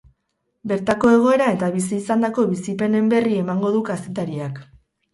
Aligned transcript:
Bertako 0.71 1.11
egoera 1.17 1.51
eta 1.59 1.69
bizi 1.77 1.93
izandako 1.99 2.49
bizipenen 2.57 3.15
berri 3.15 3.39
emango 3.45 3.75
du 3.79 3.87
kazetariak. 3.95 4.63